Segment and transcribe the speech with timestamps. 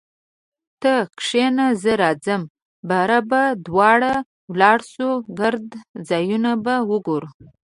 [0.81, 2.41] ته کښینه زه راځم
[2.89, 4.13] باره به دواړه
[4.51, 5.77] ولاړسو ګرده
[6.09, 7.29] ځایونه به وګورو